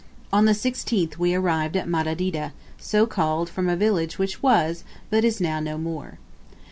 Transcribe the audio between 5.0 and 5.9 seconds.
but is now no